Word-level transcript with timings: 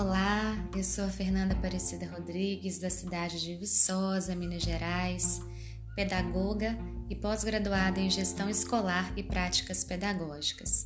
Olá, 0.00 0.56
eu 0.76 0.84
sou 0.84 1.06
a 1.06 1.08
Fernanda 1.08 1.54
Aparecida 1.54 2.06
Rodrigues, 2.06 2.78
da 2.78 2.88
cidade 2.88 3.40
de 3.40 3.56
Viçosa, 3.56 4.32
Minas 4.32 4.62
Gerais, 4.62 5.42
pedagoga 5.96 6.78
e 7.10 7.16
pós-graduada 7.16 7.98
em 7.98 8.08
Gestão 8.08 8.48
Escolar 8.48 9.12
e 9.16 9.24
Práticas 9.24 9.82
Pedagógicas. 9.82 10.84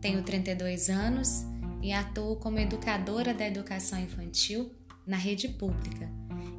Tenho 0.00 0.24
32 0.24 0.90
anos 0.90 1.44
e 1.80 1.92
atuo 1.92 2.34
como 2.34 2.58
educadora 2.58 3.32
da 3.32 3.46
educação 3.46 3.96
infantil 4.00 4.74
na 5.06 5.16
rede 5.16 5.46
pública 5.50 6.10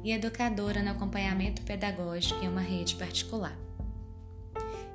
e 0.02 0.10
educadora 0.10 0.82
no 0.82 0.92
acompanhamento 0.92 1.60
pedagógico 1.60 2.42
em 2.42 2.48
uma 2.48 2.62
rede 2.62 2.94
particular. 2.94 3.58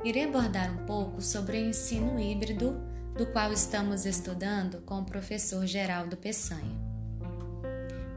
Irei 0.03 0.23
abordar 0.23 0.73
um 0.73 0.87
pouco 0.87 1.21
sobre 1.21 1.59
o 1.59 1.69
ensino 1.69 2.19
híbrido, 2.19 2.81
do 3.15 3.27
qual 3.27 3.53
estamos 3.53 4.07
estudando 4.07 4.81
com 4.81 5.01
o 5.01 5.05
professor 5.05 5.67
Geraldo 5.67 6.17
Peçanha. 6.17 6.84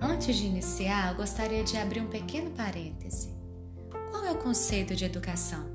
Antes 0.01 0.37
de 0.37 0.47
iniciar, 0.47 1.13
gostaria 1.15 1.65
de 1.65 1.77
abrir 1.77 2.01
um 2.01 2.07
pequeno 2.07 2.53
parêntese. 2.53 3.35
Qual 4.11 4.25
é 4.25 4.31
o 4.31 4.39
conceito 4.39 4.95
de 4.95 5.05
educação? 5.05 5.67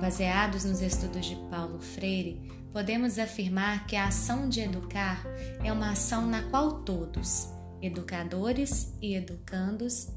Baseados 0.00 0.64
nos 0.64 0.80
estudos 0.80 1.26
de 1.26 1.34
Paulo 1.50 1.80
Freire, 1.80 2.40
podemos 2.72 3.18
afirmar 3.18 3.84
que 3.88 3.96
a 3.96 4.06
ação 4.06 4.48
de 4.48 4.60
educar 4.60 5.24
é 5.64 5.72
uma 5.72 5.90
ação 5.90 6.24
na 6.24 6.44
qual 6.50 6.82
todos, 6.82 7.48
educadores 7.82 8.94
e 9.02 9.16
educandos, 9.16 10.08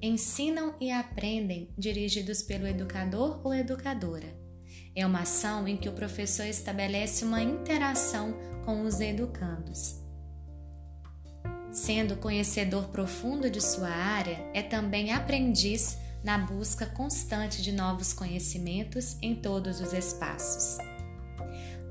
ensinam 0.00 0.76
e 0.80 0.92
aprendem 0.92 1.68
dirigidos 1.76 2.40
pelo 2.40 2.68
educador 2.68 3.40
ou 3.44 3.52
educadora. 3.52 4.32
É 4.94 5.04
uma 5.04 5.22
ação 5.22 5.66
em 5.66 5.76
que 5.76 5.88
o 5.88 5.92
professor 5.92 6.46
estabelece 6.46 7.24
uma 7.24 7.42
interação 7.42 8.32
com 8.64 8.82
os 8.82 9.00
educandos. 9.00 10.07
Sendo 11.78 12.16
conhecedor 12.16 12.88
profundo 12.88 13.48
de 13.48 13.60
sua 13.60 13.88
área, 13.88 14.44
é 14.52 14.60
também 14.60 15.12
aprendiz 15.12 15.96
na 16.24 16.36
busca 16.36 16.86
constante 16.86 17.62
de 17.62 17.70
novos 17.70 18.12
conhecimentos 18.12 19.16
em 19.22 19.36
todos 19.36 19.80
os 19.80 19.92
espaços. 19.92 20.76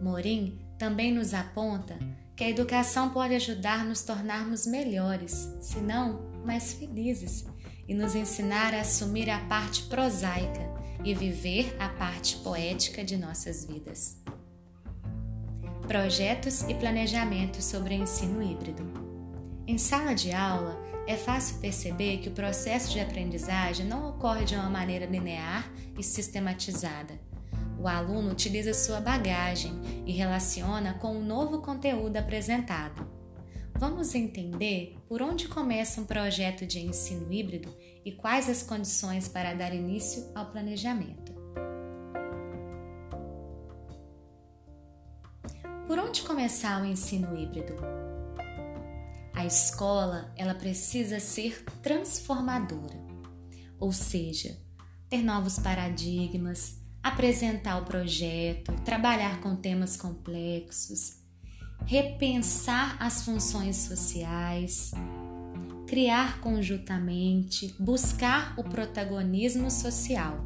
Morim 0.02 0.60
também 0.78 1.14
nos 1.14 1.34
aponta 1.34 1.98
que 2.36 2.44
a 2.44 2.50
educação 2.50 3.12
pode 3.12 3.34
ajudar 3.36 3.86
nos 3.86 4.02
tornarmos 4.02 4.68
melhores, 4.68 5.48
se 5.62 5.80
não 5.80 6.20
mais 6.44 6.74
felizes, 6.74 7.46
e 7.88 7.94
nos 7.94 8.14
ensinar 8.14 8.74
a 8.74 8.82
assumir 8.82 9.30
a 9.30 9.40
parte 9.46 9.84
prosaica 9.84 10.70
e 11.02 11.16
viver 11.16 11.74
a 11.80 11.88
parte 11.88 12.36
poética 12.40 13.06
de 13.06 13.16
nossas 13.16 13.64
vidas. 13.64 14.22
Projetos 15.88 16.64
e 16.64 16.74
planejamento 16.74 17.62
sobre 17.62 17.96
ensino 17.96 18.44
híbrido. 18.44 19.07
Em 19.68 19.78
sala 19.78 20.16
de 20.16 20.32
aula, 20.32 20.82
é 21.06 21.18
fácil 21.18 21.60
perceber 21.60 22.20
que 22.20 22.30
o 22.30 22.32
processo 22.32 22.90
de 22.90 23.02
aprendizagem 23.02 23.86
não 23.86 24.12
ocorre 24.12 24.46
de 24.46 24.56
uma 24.56 24.70
maneira 24.70 25.06
linear 25.06 25.70
e 25.98 26.02
sistematizada. 26.02 27.20
O 27.78 27.86
aluno 27.86 28.32
utiliza 28.32 28.74
sua 28.74 29.02
bagagem 29.02 29.74
e 30.06 30.14
relaciona 30.14 30.94
com 30.94 31.18
o 31.18 31.22
novo 31.22 31.62
conteúdo 31.62 32.16
apresentado. 32.16 33.06
Vamos 33.76 34.16
entender 34.16 34.96
por 35.10 35.22
onde 35.22 35.50
começa 35.50 36.00
um 36.00 36.06
projeto 36.06 36.66
de 36.66 36.80
ensino 36.80 37.32
híbrido 37.32 37.76
e 38.06 38.14
quais 38.14 38.50
as 38.50 38.64
condições 38.64 39.28
para 39.28 39.54
dar 39.54 39.76
início 39.76 40.32
ao 40.34 40.46
planejamento. 40.46 41.36
Por 45.86 46.00
onde 46.00 46.22
começar 46.22 46.82
o 46.82 46.86
ensino 46.86 47.38
híbrido? 47.38 48.07
A 49.38 49.46
escola, 49.46 50.34
ela 50.36 50.56
precisa 50.56 51.20
ser 51.20 51.64
transformadora, 51.84 53.00
ou 53.80 53.92
seja, 53.92 54.58
ter 55.08 55.22
novos 55.22 55.60
paradigmas, 55.60 56.80
apresentar 57.04 57.80
o 57.80 57.86
projeto, 57.86 58.74
trabalhar 58.84 59.40
com 59.40 59.56
temas 59.56 59.96
complexos, 59.96 61.20
repensar 61.86 62.98
as 63.00 63.22
funções 63.22 63.76
sociais, 63.76 64.90
criar 65.86 66.42
conjuntamente, 66.42 67.76
buscar 67.78 68.56
o 68.58 68.64
protagonismo 68.64 69.70
social. 69.70 70.44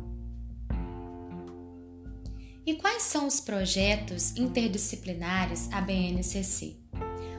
E 2.66 2.76
quais 2.76 3.04
são 3.04 3.26
os 3.26 3.40
projetos 3.40 4.36
interdisciplinares 4.36 5.72
a 5.72 5.80
BNCC? 5.80 6.82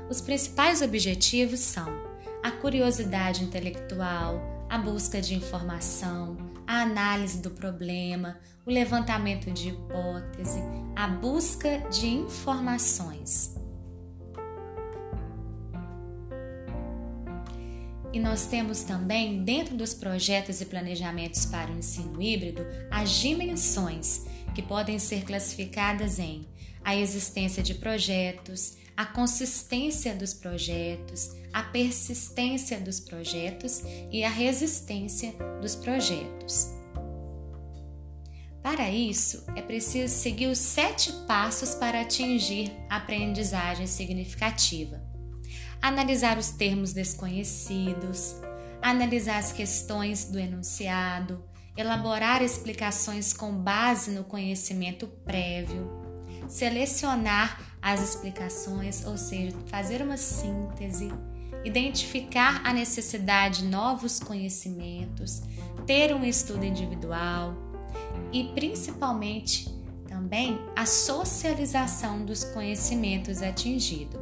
Os 0.08 0.20
principais 0.20 0.82
objetivos 0.82 1.60
são 1.60 1.88
a 2.42 2.50
curiosidade 2.50 3.44
intelectual, 3.44 4.66
a 4.68 4.78
busca 4.78 5.20
de 5.20 5.34
informação, 5.34 6.36
a 6.66 6.82
análise 6.82 7.38
do 7.38 7.50
problema, 7.50 8.38
o 8.66 8.70
levantamento 8.70 9.50
de 9.50 9.68
hipótese, 9.68 10.60
a 10.96 11.06
busca 11.06 11.78
de 11.90 12.06
informações. 12.08 13.54
E 18.12 18.20
nós 18.20 18.44
temos 18.44 18.82
também, 18.82 19.42
dentro 19.42 19.74
dos 19.74 19.94
projetos 19.94 20.60
e 20.60 20.66
planejamentos 20.66 21.46
para 21.46 21.70
o 21.70 21.78
ensino 21.78 22.20
híbrido, 22.20 22.66
as 22.90 23.10
dimensões, 23.10 24.26
que 24.54 24.60
podem 24.60 24.98
ser 24.98 25.24
classificadas 25.24 26.18
em 26.18 26.46
a 26.84 26.94
existência 26.94 27.62
de 27.62 27.74
projetos, 27.74 28.76
a 28.96 29.06
consistência 29.06 30.14
dos 30.14 30.34
projetos, 30.34 31.30
a 31.52 31.62
persistência 31.62 32.80
dos 32.80 33.00
projetos 33.00 33.82
e 34.10 34.24
a 34.24 34.28
resistência 34.30 35.32
dos 35.60 35.74
projetos. 35.74 36.68
Para 38.62 38.90
isso, 38.90 39.44
é 39.56 39.62
preciso 39.62 40.14
seguir 40.14 40.46
os 40.46 40.58
sete 40.58 41.12
passos 41.26 41.74
para 41.74 42.00
atingir 42.00 42.72
a 42.88 42.96
aprendizagem 42.96 43.86
significativa. 43.86 45.02
Analisar 45.80 46.38
os 46.38 46.50
termos 46.50 46.92
desconhecidos, 46.92 48.36
analisar 48.80 49.38
as 49.38 49.52
questões 49.52 50.26
do 50.26 50.38
enunciado, 50.38 51.44
elaborar 51.76 52.40
explicações 52.40 53.32
com 53.32 53.52
base 53.52 54.12
no 54.12 54.22
conhecimento 54.22 55.08
prévio, 55.08 56.01
selecionar 56.48 57.60
as 57.80 58.00
explicações, 58.00 59.04
ou 59.04 59.16
seja, 59.16 59.56
fazer 59.66 60.02
uma 60.02 60.16
síntese, 60.16 61.12
identificar 61.64 62.60
a 62.64 62.72
necessidade 62.72 63.62
de 63.62 63.68
novos 63.68 64.20
conhecimentos, 64.20 65.42
ter 65.86 66.14
um 66.14 66.24
estudo 66.24 66.64
individual 66.64 67.54
e 68.32 68.44
principalmente 68.54 69.68
também 70.06 70.58
a 70.76 70.86
socialização 70.86 72.24
dos 72.24 72.44
conhecimentos 72.44 73.42
atingidos. 73.42 74.20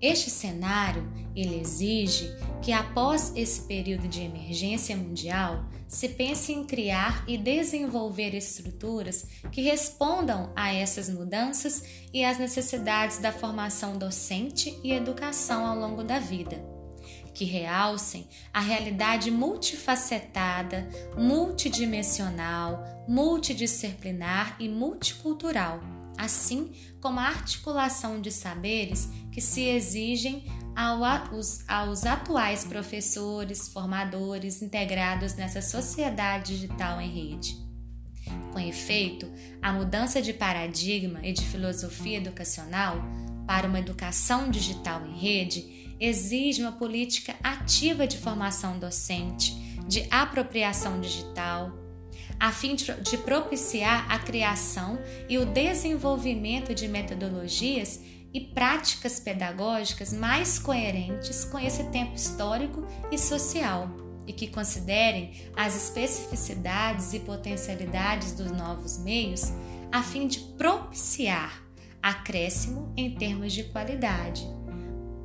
Este 0.00 0.30
cenário 0.30 1.08
ele 1.34 1.60
exige 1.60 2.34
que 2.60 2.72
após 2.72 3.32
esse 3.34 3.62
período 3.62 4.06
de 4.06 4.22
emergência 4.22 4.96
mundial 4.96 5.64
se 5.88 6.08
pense 6.08 6.52
em 6.52 6.64
criar 6.64 7.22
e 7.28 7.36
desenvolver 7.36 8.34
estruturas 8.34 9.26
que 9.50 9.60
respondam 9.60 10.50
a 10.56 10.72
essas 10.72 11.08
mudanças 11.10 11.84
e 12.14 12.24
às 12.24 12.38
necessidades 12.38 13.18
da 13.18 13.30
formação 13.30 13.98
docente 13.98 14.78
e 14.82 14.92
educação 14.92 15.66
ao 15.66 15.78
longo 15.78 16.02
da 16.02 16.18
vida, 16.18 16.64
que 17.34 17.44
realcem 17.44 18.26
a 18.54 18.60
realidade 18.60 19.30
multifacetada, 19.30 20.88
multidimensional, 21.14 23.04
multidisciplinar 23.06 24.56
e 24.58 24.70
multicultural, 24.70 25.80
assim 26.16 26.72
como 27.02 27.20
a 27.20 27.24
articulação 27.24 28.20
de 28.20 28.30
saberes 28.30 29.10
que 29.30 29.40
se 29.42 29.62
exigem 29.62 30.44
aos, 30.74 32.06
atuais 32.06 32.64
professores, 32.64 33.68
formadores 33.68 34.62
integrados 34.62 35.34
nessa 35.34 35.60
sociedade 35.60 36.54
digital 36.54 37.00
em 37.00 37.08
rede. 37.08 37.56
Com 38.52 38.58
efeito, 38.58 39.30
a 39.60 39.72
mudança 39.72 40.22
de 40.22 40.32
paradigma 40.32 41.20
e 41.22 41.32
de 41.32 41.42
filosofia 41.42 42.18
educacional 42.18 43.02
para 43.46 43.66
uma 43.66 43.78
educação 43.78 44.50
digital 44.50 45.06
em 45.06 45.18
rede 45.18 45.96
exige 46.00 46.62
uma 46.62 46.72
política 46.72 47.34
ativa 47.42 48.06
de 48.06 48.18
formação 48.18 48.78
docente, 48.78 49.54
de 49.86 50.06
apropriação 50.10 51.00
digital, 51.00 51.72
a 52.38 52.50
fim 52.50 52.74
de 52.74 53.18
propiciar 53.18 54.10
a 54.10 54.18
criação 54.18 54.98
e 55.28 55.38
o 55.38 55.46
desenvolvimento 55.46 56.74
de 56.74 56.88
metodologias 56.88 58.00
e 58.32 58.40
práticas 58.40 59.20
pedagógicas 59.20 60.12
mais 60.12 60.58
coerentes 60.58 61.44
com 61.44 61.58
esse 61.58 61.84
tempo 61.84 62.14
histórico 62.14 62.86
e 63.10 63.18
social 63.18 63.88
e 64.26 64.32
que 64.32 64.46
considerem 64.46 65.50
as 65.56 65.76
especificidades 65.76 67.12
e 67.12 67.20
potencialidades 67.20 68.32
dos 68.32 68.50
novos 68.50 68.98
meios 68.98 69.52
a 69.90 70.02
fim 70.02 70.26
de 70.26 70.38
propiciar 70.56 71.62
acréscimo 72.02 72.92
em 72.96 73.14
termos 73.14 73.52
de 73.52 73.64
qualidade, 73.64 74.46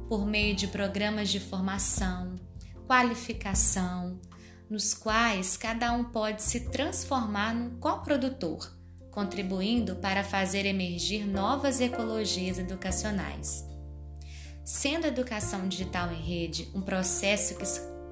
por 0.07 0.25
meio 0.25 0.55
de 0.55 0.67
programas 0.67 1.29
de 1.29 1.39
formação, 1.39 2.35
qualificação, 2.85 4.19
nos 4.69 4.93
quais 4.93 5.57
cada 5.57 5.91
um 5.93 6.03
pode 6.03 6.43
se 6.43 6.69
transformar 6.69 7.55
num 7.55 7.79
coprodutor, 7.79 8.76
contribuindo 9.17 9.95
para 9.95 10.23
fazer 10.23 10.67
emergir 10.67 11.25
novas 11.25 11.81
ecologias 11.81 12.59
educacionais. 12.59 13.65
Sendo 14.63 15.05
a 15.05 15.07
educação 15.07 15.67
digital 15.67 16.13
em 16.13 16.21
rede 16.21 16.69
um 16.75 16.81
processo 16.81 17.55
que 17.55 17.65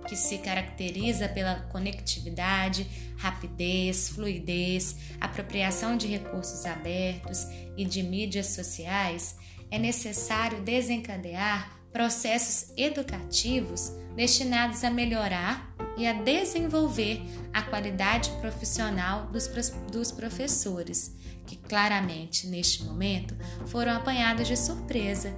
que 0.08 0.16
se 0.16 0.40
caracteriza 0.40 1.28
pela 1.28 1.62
conectividade, 1.72 2.88
rapidez, 3.18 4.10
fluidez, 4.10 4.96
apropriação 5.22 5.96
de 5.96 6.08
recursos 6.08 6.66
abertos 6.66 7.46
e 7.78 7.86
de 7.86 8.02
mídias 8.02 8.48
sociais, 8.48 9.36
é 9.70 9.78
necessário 9.78 10.62
desencadear 10.62 11.80
processos 11.92 12.72
educativos 12.78 13.92
destinados 14.16 14.84
a 14.84 14.90
melhorar 14.90 15.75
e 15.98 16.06
a 16.06 16.14
desenvolver 16.14 17.22
a 17.54 17.62
qualidade 17.62 18.30
profissional 18.42 19.28
dos, 19.28 19.48
dos 19.92 20.12
professores, 20.12 21.16
que 21.46 21.56
claramente, 21.56 22.48
neste 22.48 22.84
momento, 22.84 23.36
foram 23.66 23.94
apanhados 23.94 24.48
de 24.48 24.58
surpresa 24.58 25.34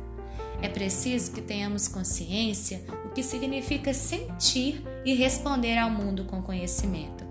é 0.61 0.67
preciso 0.67 1.31
que 1.31 1.41
tenhamos 1.41 1.87
consciência 1.87 2.83
o 3.05 3.09
que 3.09 3.21
significa 3.21 3.93
sentir 3.93 4.83
e 5.05 5.13
responder 5.13 5.77
ao 5.77 5.89
mundo 5.89 6.25
com 6.25 6.41
conhecimento. 6.41 7.25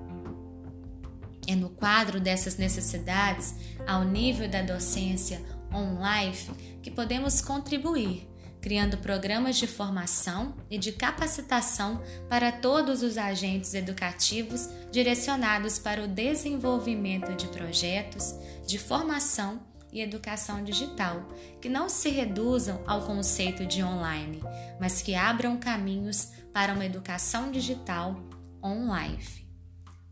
É 1.47 1.55
no 1.55 1.69
quadro 1.69 2.21
dessas 2.21 2.57
necessidades, 2.57 3.55
ao 3.87 4.05
nível 4.05 4.49
da 4.49 4.63
docência 4.63 5.41
on-life, 5.73 6.51
que 6.83 6.91
podemos 6.91 7.41
contribuir, 7.41 8.29
criando 8.61 8.99
programas 8.99 9.57
de 9.57 9.67
formação 9.67 10.57
e 10.71 10.79
de 10.79 10.93
capacitação 10.93 12.03
para 12.29 12.51
todos 12.51 13.03
os 13.03 13.17
agentes 13.17 13.75
educativos 13.75 14.69
direcionados 14.91 15.79
para 15.79 16.03
o 16.03 16.09
desenvolvimento 16.09 17.35
de 17.35 17.47
projetos 17.49 18.35
de 18.67 18.79
formação 18.79 19.61
e 19.93 20.01
educação 20.01 20.63
digital, 20.63 21.27
que 21.61 21.69
não 21.69 21.89
se 21.89 22.11
reduzam 22.11 22.83
ao 22.87 23.03
conceito 23.03 23.65
de 23.65 23.83
online, 23.83 24.43
mas 24.81 25.01
que 25.01 25.15
abram 25.15 25.57
caminhos 25.57 26.33
para 26.53 26.75
uma 26.75 26.85
educação 26.85 27.51
digital 27.51 28.21
online. 28.63 29.47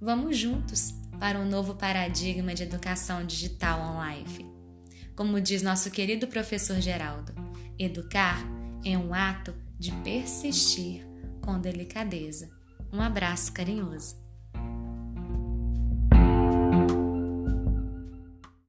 Vamos 0.01 0.39
juntos 0.39 0.95
para 1.19 1.39
um 1.39 1.49
novo 1.49 1.75
paradigma 1.75 2.55
de 2.55 2.63
educação 2.63 3.25
digital 3.27 3.81
online. 3.81 4.55
Como 5.15 5.41
diz 5.41 5.63
nosso 5.63 5.91
querido 5.91 6.27
professor 6.27 6.81
Geraldo, 6.81 7.33
educar 7.79 8.39
é 8.85 8.97
um 8.97 9.13
ato 9.13 9.55
de 9.79 9.93
persistir 10.03 11.07
com 11.41 11.61
delicadeza. 11.61 12.51
Um 12.93 13.01
abraço 13.01 13.53
carinhoso. 13.53 14.24